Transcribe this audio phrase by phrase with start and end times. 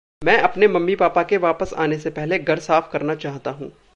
[0.21, 3.71] मैं अपने पापा-मम्मी के वापस आने से पहले घर साफ़ करना चाहता हूँ।